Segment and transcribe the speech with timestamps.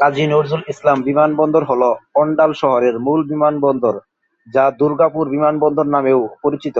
[0.00, 1.82] কাজী নজরুল ইসলাম বিমানবন্দর হল
[2.14, 3.94] অণ্ডাল শহরের মূল বিমানবন্দর,
[4.46, 6.76] যা দুর্গাপুর বিমানবন্দর নামেও পরিচিত।